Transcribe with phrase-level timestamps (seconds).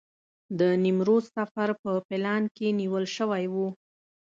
[0.59, 3.55] د نیمروز سفر په پلان کې نیول شوی و.